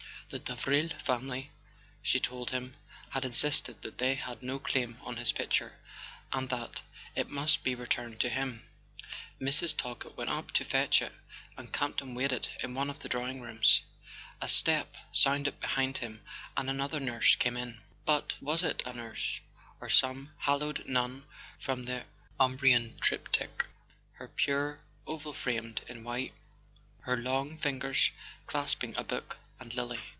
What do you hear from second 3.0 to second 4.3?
had insisted that they